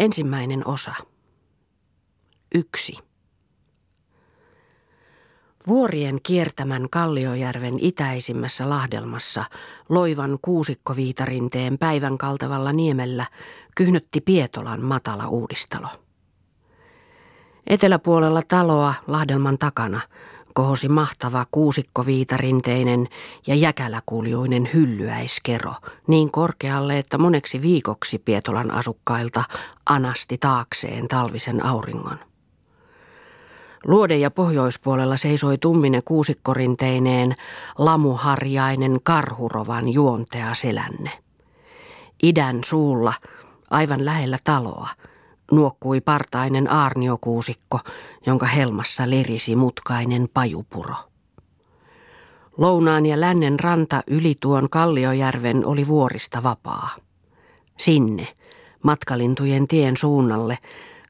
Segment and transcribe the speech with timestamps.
[0.00, 0.94] Ensimmäinen osa.
[2.54, 2.98] Yksi.
[5.66, 9.44] Vuorien kiertämän Kalliojärven itäisimmässä lahdelmassa
[9.88, 13.26] loivan kuusikkoviitarinteen päivän kaltavalla niemellä
[13.76, 15.88] kyhnötti Pietolan matala uudistalo.
[17.66, 20.00] Eteläpuolella taloa lahdelman takana
[20.54, 23.08] kohosi mahtava kuusikkoviitarinteinen
[23.46, 25.72] ja jäkäläkuljuinen hyllyäiskero
[26.06, 29.44] niin korkealle, että moneksi viikoksi Pietolan asukkailta
[29.86, 32.18] anasti taakseen talvisen auringon.
[33.86, 37.34] Luode ja pohjoispuolella seisoi tummine kuusikkorinteineen
[37.78, 41.10] lamuharjainen karhurovan juontea selänne.
[42.22, 43.12] Idän suulla,
[43.70, 44.88] aivan lähellä taloa,
[45.50, 47.78] nuokkui partainen aarniokuusikko,
[48.26, 50.94] jonka helmassa lirisi mutkainen pajupuro.
[52.56, 56.88] Lounaan ja lännen ranta yli tuon Kalliojärven oli vuorista vapaa.
[57.78, 58.26] Sinne,
[58.82, 60.58] matkalintujen tien suunnalle,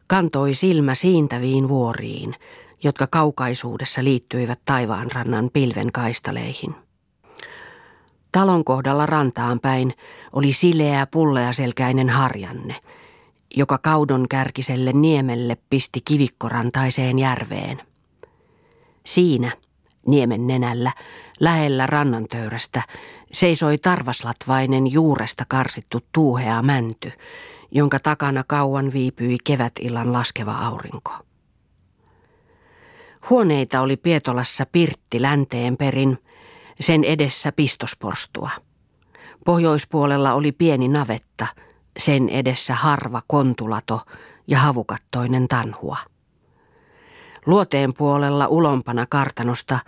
[0.07, 2.37] kantoi silmä siintäviin vuoriin,
[2.83, 6.75] jotka kaukaisuudessa liittyivät taivaanrannan pilven kaistaleihin.
[8.33, 9.95] Talon kohdalla rantaan päin
[10.33, 12.77] oli sileä pulleaselkäinen harjanne–
[13.57, 17.83] joka kaudon kärkiselle niemelle pisti kivikkorantaiseen järveen.
[19.07, 19.53] Siinä,
[20.07, 20.93] niemen nenällä,
[21.41, 22.83] lähellä rannantöyrästä,
[23.33, 27.13] seisoi tarvaslatvainen juuresta karsittu tuuhea mänty,
[27.71, 31.13] jonka takana kauan viipyi kevätillan laskeva aurinko.
[33.31, 36.19] Huoneita oli Pietolassa pirtti länteen perin,
[36.81, 38.51] sen edessä pistosporstua.
[39.45, 41.47] Pohjoispuolella oli pieni navetta–
[41.99, 44.01] sen edessä harva kontulato
[44.47, 45.97] ja havukattoinen tanhua.
[47.47, 49.79] Luoteen puolella ulompana kartanosta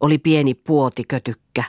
[0.00, 1.64] oli pieni puotikötykkä,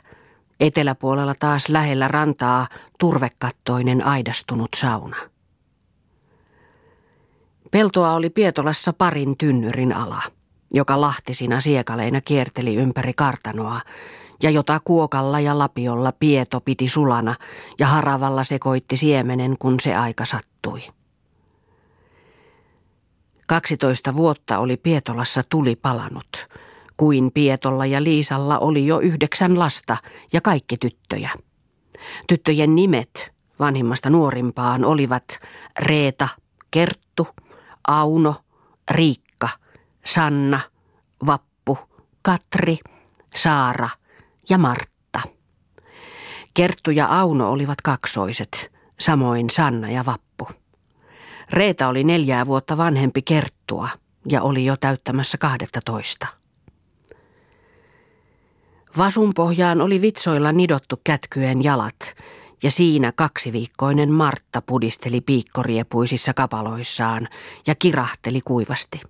[0.59, 2.67] eteläpuolella taas lähellä rantaa
[2.99, 5.17] turvekattoinen aidastunut sauna.
[7.71, 10.21] Peltoa oli Pietolassa parin tynnyrin ala,
[10.73, 13.81] joka lahtisina siekaleina kierteli ympäri kartanoa
[14.43, 17.35] ja jota kuokalla ja lapiolla Pieto piti sulana
[17.79, 20.83] ja haravalla sekoitti siemenen, kun se aika sattui.
[23.47, 26.47] Kaksitoista vuotta oli Pietolassa tuli palanut,
[26.97, 29.97] kuin Pietolla ja Liisalla oli jo yhdeksän lasta
[30.33, 31.29] ja kaikki tyttöjä.
[32.27, 35.39] Tyttöjen nimet vanhimmasta nuorimpaan olivat
[35.79, 36.27] Reeta,
[36.71, 37.27] Kerttu,
[37.87, 38.35] Auno,
[38.91, 39.49] Riikka,
[40.05, 40.59] Sanna,
[41.25, 41.77] Vappu,
[42.21, 42.77] Katri,
[43.35, 43.89] Saara–
[44.49, 45.19] ja Martta.
[46.53, 50.47] Kerttu ja Auno olivat kaksoiset, samoin Sanna ja Vappu.
[51.49, 53.89] Reeta oli neljää vuotta vanhempi Kerttua
[54.29, 55.37] ja oli jo täyttämässä
[55.85, 56.27] toista.
[58.97, 62.15] Vasun pohjaan oli vitsoilla nidottu kätkyen jalat,
[62.63, 67.27] ja siinä kaksiviikkoinen Martta pudisteli piikkoriepuisissa kapaloissaan
[67.67, 69.01] ja kirahteli kuivasti.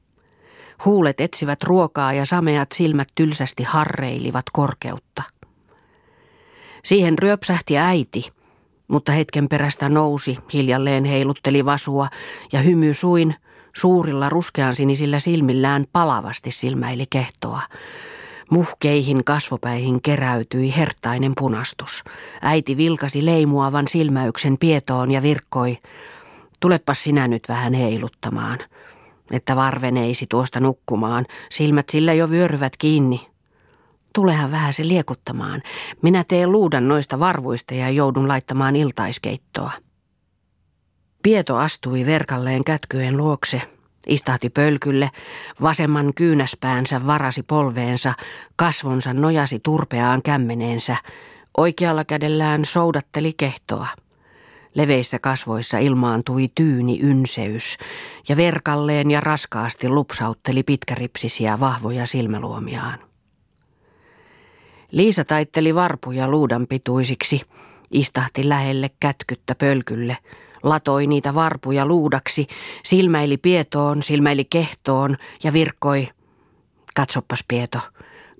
[0.86, 5.24] Huulet etsivät ruokaa ja sameat silmät tylsästi harreilivat korkeutta.
[6.84, 8.32] Siihen ryöpsähti äiti,
[8.88, 12.08] mutta hetken perästä nousi, hiljalleen heilutteli vasua
[12.52, 13.36] ja hymy suin
[13.76, 17.62] suurilla ruskean sinisillä silmillään palavasti silmäili kehtoa.
[18.50, 22.04] Muhkeihin kasvopäihin keräytyi hertainen punastus.
[22.42, 25.78] Äiti vilkasi leimuavan silmäyksen pietoon ja virkkoi.
[26.60, 28.60] Tulepas sinä nyt vähän heiluttamaan
[29.34, 31.26] että varveneisi tuosta nukkumaan.
[31.52, 33.28] Silmät sillä jo vyöryvät kiinni.
[34.16, 35.62] Tulehan vähän se liekuttamaan.
[36.02, 39.72] Minä teen luudan noista varvuista ja joudun laittamaan iltaiskeittoa.
[41.24, 43.62] Pieto astui verkalleen kätkyen luokse,
[44.08, 45.10] istahti pölkylle,
[45.62, 48.14] vasemman kyynäspäänsä varasi polveensa,
[48.56, 50.96] kasvonsa nojasi turpeaan kämmeneensä,
[51.58, 53.88] oikealla kädellään soudatteli kehtoa.
[54.76, 57.78] Leveissä kasvoissa ilmaantui tyyni ynseys
[58.30, 63.00] ja verkalleen ja raskaasti lupsautteli pitkäripsisiä vahvoja silmäluomiaan.
[64.92, 67.42] Liisa taitteli varpuja luudan pituisiksi,
[67.92, 70.18] istahti lähelle kätkyttä pölkylle,
[70.64, 72.48] latoi niitä varpuja luudaksi,
[72.84, 76.08] silmäili pietoon, silmäili kehtoon ja virkkoi.
[76.96, 77.80] Katsoppas Pieto,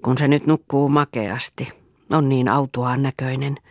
[0.04, 1.72] kun se nyt nukkuu makeasti,
[2.10, 3.58] on niin autuaan näköinen–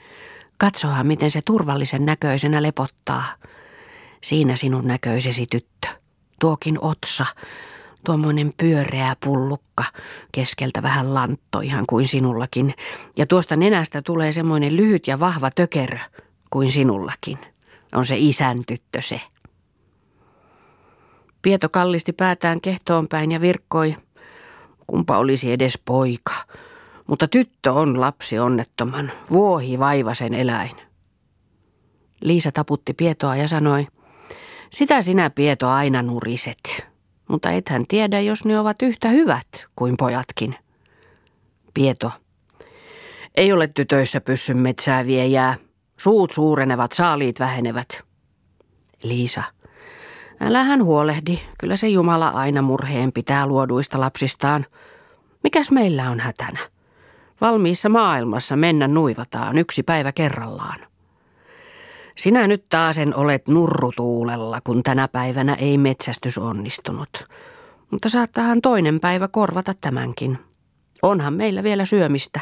[0.62, 3.24] Katsohan, miten se turvallisen näköisenä lepottaa.
[4.22, 5.88] Siinä sinun näköisesi tyttö.
[6.40, 7.26] Tuokin otsa,
[8.06, 9.84] tuommoinen pyöreä pullukka,
[10.32, 12.74] keskeltä vähän lantto ihan kuin sinullakin.
[13.16, 15.98] Ja tuosta nenästä tulee semmoinen lyhyt ja vahva tökerö
[16.50, 17.38] kuin sinullakin.
[17.92, 19.20] On se isän tyttö se.
[21.42, 23.96] Pieto kallisti päätään kehtoon päin ja virkkoi.
[24.86, 26.34] Kumpa olisi edes poika.
[27.06, 30.76] Mutta tyttö on lapsi onnettoman, vuohi vaivasen eläin.
[32.20, 33.86] Liisa taputti Pietoa ja sanoi,
[34.70, 36.86] Sitä sinä Pieto aina nuriset,
[37.28, 39.46] mutta ethän tiedä, jos ne ovat yhtä hyvät
[39.76, 40.54] kuin pojatkin.
[41.74, 42.12] Pieto.
[43.34, 45.54] Ei ole tytöissä pyssyn metsää viejää.
[45.98, 48.02] Suut suurenevat, saaliit vähenevät.
[49.02, 49.42] Liisa.
[50.40, 54.66] Älähän huolehdi, kyllä se Jumala aina murheen pitää luoduista lapsistaan.
[55.42, 56.58] Mikäs meillä on hätänä?
[57.42, 60.78] Valmiissa maailmassa mennä nuivataan yksi päivä kerrallaan.
[62.16, 67.28] Sinä nyt taasen olet nurrutuulella, kun tänä päivänä ei metsästys onnistunut.
[67.90, 70.38] Mutta saattahan toinen päivä korvata tämänkin.
[71.02, 72.40] Onhan meillä vielä syömistä.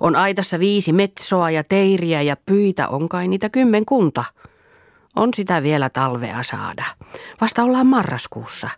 [0.00, 4.24] On aitassa viisi metsoa ja teiriä ja pyitä on kai niitä kymmenkunta.
[5.16, 6.84] On sitä vielä talvea saada.
[7.40, 8.68] Vasta ollaan marraskuussa.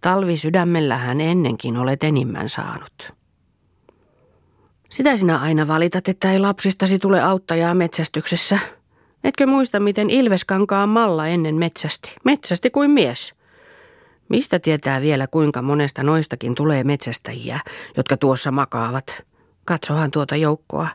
[0.00, 3.21] Talvi sydämellähän ennenkin olet enimmän saanut.
[4.92, 8.58] Sitä sinä aina valitat, että ei lapsistasi tule auttajaa metsästyksessä.
[9.24, 12.14] Etkö muista, miten Ilveskankaan malla ennen metsästi?
[12.24, 13.34] Metsästi kuin mies.
[14.28, 17.60] Mistä tietää vielä, kuinka monesta noistakin tulee metsästäjiä,
[17.96, 19.22] jotka tuossa makaavat?
[19.64, 20.88] Katsohan tuota joukkoa,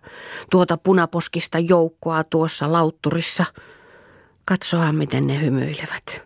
[0.51, 3.45] tuota punaposkista joukkoa tuossa lautturissa.
[4.45, 6.21] Katsohan, miten ne hymyilevät.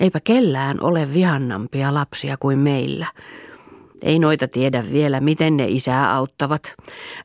[0.00, 3.06] Eipä kellään ole vihannampia lapsia kuin meillä.
[4.02, 6.74] Ei noita tiedä vielä, miten ne isää auttavat.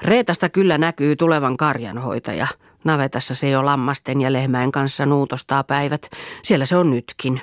[0.02, 2.48] Reetasta kyllä näkyy tulevan karjanhoitaja.
[2.84, 6.10] Navetassa se jo lammasten ja lehmäen kanssa nuutostaa päivät.
[6.44, 7.42] Siellä se on nytkin.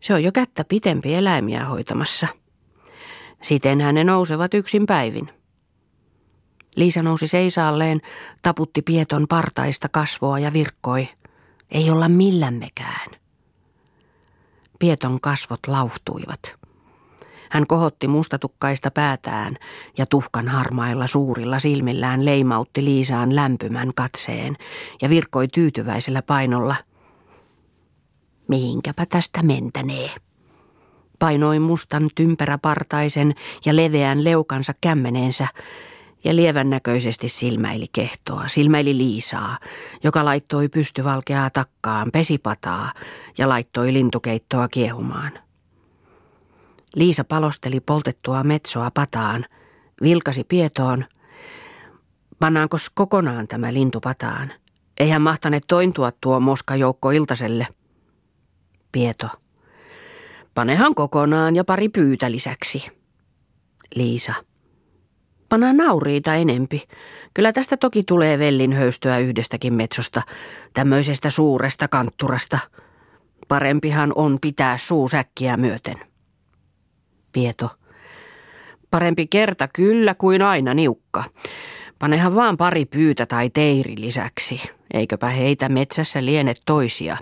[0.00, 2.26] Se on jo kättä pitempi eläimiä hoitamassa.
[3.42, 5.30] Siten hänen nousevat yksin päivin.
[6.76, 8.00] Liisa nousi seisaalleen,
[8.42, 11.08] taputti Pieton partaista kasvoa ja virkkoi.
[11.70, 13.10] Ei olla millämmekään.
[14.78, 16.61] Pieton kasvot lauhtuivat.
[17.52, 19.56] Hän kohotti mustatukkaista päätään
[19.98, 24.56] ja tuhkan harmailla suurilla silmillään leimautti Liisaan lämpymän katseen
[25.02, 26.76] ja virkkoi tyytyväisellä painolla.
[28.48, 30.10] Mihinkäpä tästä mentänee?
[31.18, 33.34] Painoi mustan tympäräpartaisen
[33.64, 35.46] ja leveän leukansa kämmeneensä
[36.24, 39.58] ja lievän näköisesti silmäili kehtoa, silmäili Liisaa,
[40.04, 42.92] joka laittoi pystyvalkeaa takkaan, pesipataa
[43.38, 45.32] ja laittoi lintukeittoa kiehumaan.
[46.96, 49.44] Liisa palosteli poltettua metsoa pataan,
[50.02, 51.04] vilkasi pietoon.
[52.38, 54.52] Pannaanko kokonaan tämä lintu pataan?
[55.00, 57.66] Eihän mahtane tointua tuo moskajoukko iltaselle.
[58.92, 59.28] Pieto.
[60.54, 62.86] Panehan kokonaan ja pari pyytä lisäksi.
[63.94, 64.34] Liisa.
[65.48, 66.82] Pana nauriita enempi.
[67.34, 70.22] Kyllä tästä toki tulee vellin höystöä yhdestäkin metsosta,
[70.74, 72.58] tämmöisestä suuresta kantturasta.
[73.48, 76.11] Parempihan on pitää suusäkkiä myöten.
[77.32, 77.70] Pieto.
[78.90, 81.24] Parempi kerta kyllä kuin aina niukka.
[81.98, 84.60] Panehan vaan pari pyytä tai teiri lisäksi.
[84.94, 87.16] Eiköpä heitä metsässä lienet toisia.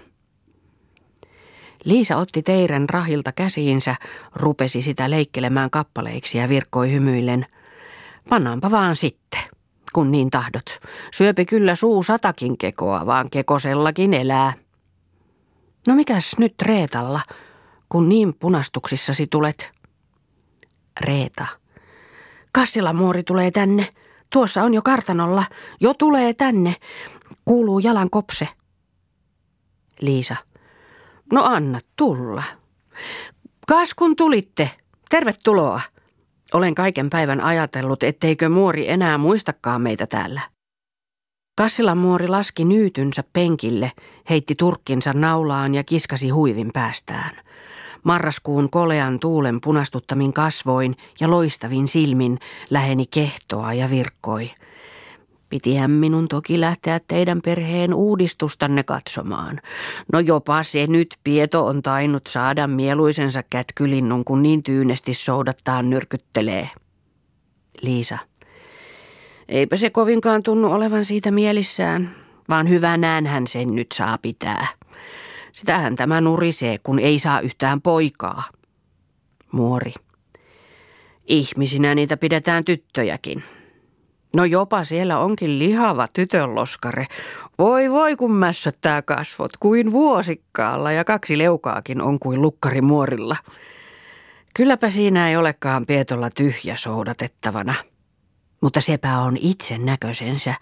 [1.84, 3.96] Liisa otti teirän rahilta käsiinsä,
[4.34, 7.46] rupesi sitä leikkelemään kappaleiksi ja virkkoi hymyillen.
[8.28, 9.40] Pannaanpa vaan sitten,
[9.92, 10.80] kun niin tahdot.
[11.12, 14.52] Syöpi kyllä suu satakin kekoa, vaan kekosellakin elää.
[15.86, 17.20] No mikäs nyt Reetalla,
[17.88, 19.79] kun niin punastuksissasi tulet?
[21.00, 21.46] Reeta.
[22.52, 23.88] Kassila muori tulee tänne.
[24.30, 25.44] Tuossa on jo kartanolla.
[25.80, 26.76] Jo tulee tänne.
[27.44, 28.48] Kuuluu jalan kopse.
[30.00, 30.36] Liisa.
[31.32, 32.42] No anna tulla.
[33.66, 34.70] Kas kun tulitte.
[35.10, 35.80] Tervetuloa.
[36.52, 40.40] Olen kaiken päivän ajatellut, etteikö muori enää muistakaan meitä täällä.
[41.56, 43.92] Kassilan muori laski nyytynsä penkille,
[44.30, 47.49] heitti turkkinsa naulaan ja kiskasi huivin päästään.
[48.04, 52.38] Marraskuun kolean tuulen punastuttamin kasvoin ja loistavin silmin
[52.70, 54.50] läheni kehtoa ja virkkoi.
[55.48, 59.60] Pitihän minun toki lähteä teidän perheen uudistustanne katsomaan.
[60.12, 66.70] No jopa se nyt Pieto on tainnut saada mieluisensa kätkylinnun, kun niin tyynesti soudattaa nyrkyttelee.
[67.82, 68.18] Liisa.
[69.48, 72.16] Eipä se kovinkaan tunnu olevan siitä mielissään,
[72.48, 74.66] vaan hyvä hän sen nyt saa pitää.
[75.52, 78.42] Sitähän tämä nurisee, kun ei saa yhtään poikaa.
[79.52, 79.94] Muori.
[81.26, 83.42] Ihmisinä niitä pidetään tyttöjäkin.
[84.36, 87.06] No jopa siellä onkin lihava tytönloskare.
[87.58, 93.36] Voi voi kun mässöttää kasvot kuin vuosikkaalla ja kaksi leukaakin on kuin lukkarimuorilla.
[94.54, 97.74] Kylläpä siinä ei olekaan Pietolla tyhjä soudatettavana.
[98.60, 100.54] Mutta sepä on itse näköisensä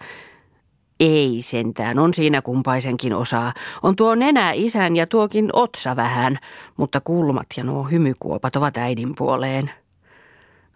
[0.99, 3.53] ei sentään, on siinä kumpaisenkin osaa.
[3.83, 6.39] On tuo nenä isän ja tuokin otsa vähän,
[6.77, 9.71] mutta kulmat ja nuo hymykuopat ovat äidin puoleen.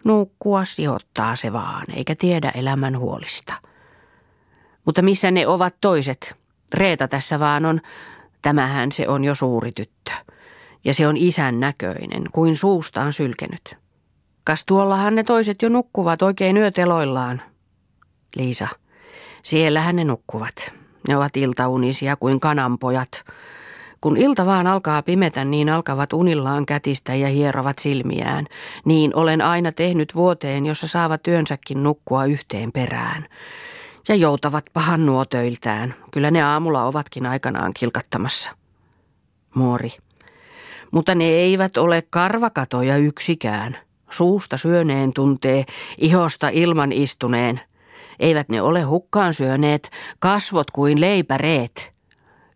[0.03, 3.53] Nukkua sijoittaa se vaan, eikä tiedä elämän huolista.
[4.85, 6.35] Mutta missä ne ovat toiset?
[6.73, 7.81] Reeta tässä vaan on.
[8.41, 10.11] Tämähän se on jo suuri tyttö.
[10.85, 13.75] Ja se on isän näköinen, kuin suustaan sylkenyt.
[14.43, 17.41] Kas tuollahan ne toiset jo nukkuvat oikein yöteloillaan.
[18.35, 18.67] Liisa,
[19.43, 20.73] siellähän ne nukkuvat.
[21.07, 23.23] Ne ovat iltaunisia kuin kananpojat.
[24.01, 28.45] Kun ilta vaan alkaa pimetä, niin alkavat unillaan kätistä ja hierovat silmiään.
[28.85, 33.25] Niin olen aina tehnyt vuoteen, jossa saavat työnsäkin nukkua yhteen perään.
[34.07, 35.95] Ja joutavat pahan nuo töiltään.
[36.11, 38.51] Kyllä ne aamulla ovatkin aikanaan kilkattamassa.
[39.55, 39.91] Muori.
[40.91, 43.77] Mutta ne eivät ole karvakatoja yksikään.
[44.09, 45.65] Suusta syöneen tuntee,
[45.97, 47.61] ihosta ilman istuneen.
[48.19, 49.89] Eivät ne ole hukkaan syöneet,
[50.19, 51.93] kasvot kuin leipäreet.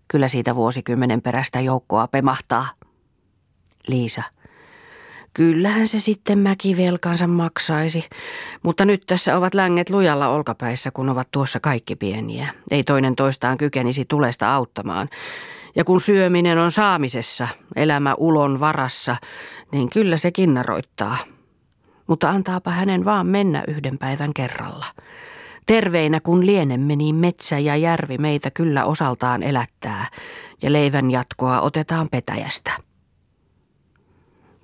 [0.07, 2.67] Kyllä siitä vuosikymmenen perästä joukkoa pemahtaa.
[3.87, 4.23] Liisa.
[5.33, 8.05] Kyllähän se sitten mäkivelkansa maksaisi,
[8.63, 12.49] mutta nyt tässä ovat länget lujalla olkapäissä, kun ovat tuossa kaikki pieniä.
[12.71, 15.09] Ei toinen toistaan kykenisi tulesta auttamaan.
[15.75, 19.15] Ja kun syöminen on saamisessa, elämä ulon varassa,
[19.71, 21.17] niin kyllä se kinnaroittaa.
[22.07, 24.85] Mutta antaapa hänen vaan mennä yhden päivän kerralla.
[25.67, 30.05] Terveinä kun lienemme, niin metsä ja järvi meitä kyllä osaltaan elättää,
[30.61, 32.71] ja leivän jatkoa otetaan petäjästä.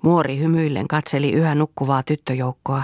[0.02, 2.82] Muori hymyillen katseli yhä nukkuvaa tyttöjoukkoa.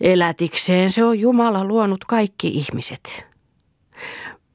[0.00, 3.26] Elätikseen se on Jumala luonut kaikki ihmiset.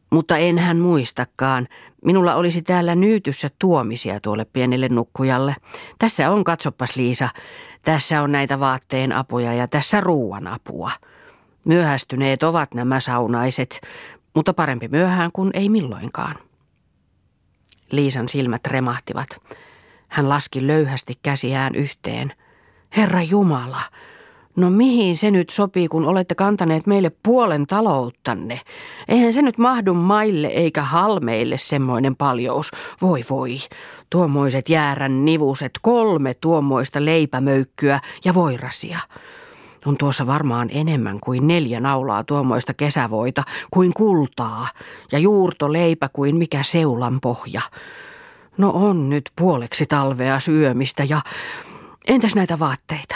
[0.10, 1.68] Mutta en hän muistakaan.
[2.06, 5.56] Minulla olisi täällä nyytyssä tuomisia tuolle pienelle nukkujalle.
[6.00, 7.30] Tässä on, katsopas Liisa,
[7.82, 10.92] tässä on näitä vaatteen apuja ja tässä ruuan apua.
[11.66, 13.82] Myöhästyneet ovat nämä saunaiset,
[14.36, 16.36] mutta parempi myöhään kuin ei milloinkaan.
[17.92, 19.30] Liisan silmät remahtivat.
[20.08, 22.34] Hän laski löyhästi käsiään yhteen.
[22.98, 23.82] Herra Jumala,
[24.56, 28.62] no mihin se nyt sopii, kun olette kantaneet meille puolen talouttanne?
[29.08, 32.72] Eihän se nyt mahdu maille eikä halmeille semmoinen paljous.
[33.02, 33.58] Voi voi,
[34.10, 39.00] tuommoiset jäärän nivuset, kolme tuommoista leipämöykkyä ja voirasia.
[39.86, 44.68] On tuossa varmaan enemmän kuin neljä naulaa tuommoista kesävoita, kuin kultaa,
[45.12, 47.62] ja juurto leipä kuin mikä seulan pohja.
[48.58, 51.22] No on nyt puoleksi talvea syömistä ja
[52.08, 53.16] entäs näitä vaatteita?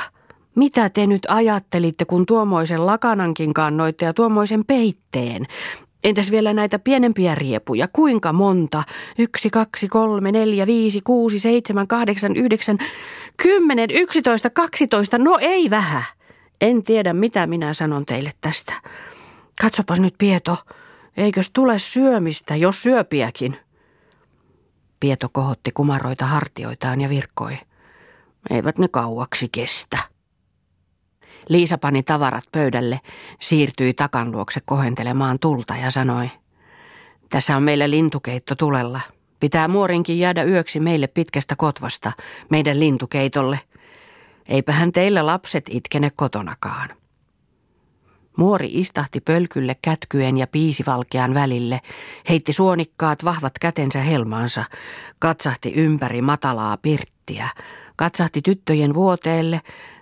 [0.55, 5.47] Mitä te nyt ajattelitte, kun tuommoisen lakanankin kannoitte ja tuommoisen peitteen?
[6.03, 7.87] Entäs vielä näitä pienempiä riepuja?
[7.93, 8.83] Kuinka monta?
[9.17, 12.77] Yksi, kaksi, kolme, neljä, viisi, kuusi, seitsemän, kahdeksan, yhdeksän,
[13.37, 15.17] kymmenen, yksitoista, kaksitoista.
[15.17, 16.03] No ei vähän.
[16.61, 18.73] En tiedä, mitä minä sanon teille tästä.
[19.61, 20.57] Katsopas nyt, Pieto.
[21.17, 23.57] Eikös tule syömistä, jos syöpiäkin?
[24.99, 27.57] Pieto kohotti kumaroita hartioitaan ja virkkoi.
[28.49, 29.97] Eivät ne kauaksi kestä.
[31.49, 32.99] Liisa pani tavarat pöydälle,
[33.41, 36.29] siirtyi takan luokse kohentelemaan tulta ja sanoi.
[37.29, 39.01] Tässä on meillä lintukeitto tulella.
[39.39, 42.11] Pitää muorinkin jäädä yöksi meille pitkästä kotvasta,
[42.49, 43.59] meidän lintukeitolle.
[44.49, 46.89] Eipähän teillä lapset itkene kotonakaan.
[48.37, 51.81] Muori istahti pölkylle kätkyen ja piisivalkean välille,
[52.29, 54.63] heitti suonikkaat vahvat kätensä helmaansa,
[55.19, 57.49] katsahti ympäri matalaa pirttiä,
[57.95, 59.61] katsahti tyttöjen vuoteelle,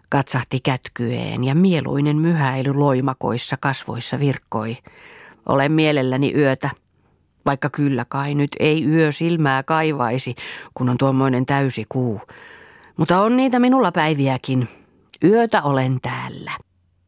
[0.10, 4.78] katsahti kätkyeen ja mieluinen myhäily loimakoissa kasvoissa virkkoi.
[5.46, 6.70] Olen mielelläni yötä,
[7.46, 10.36] vaikka kyllä kai nyt ei yö silmää kaivaisi,
[10.74, 12.22] kun on tuommoinen täysi kuu.
[12.98, 14.68] Mutta on niitä minulla päiviäkin.
[15.24, 16.52] Yötä olen täällä.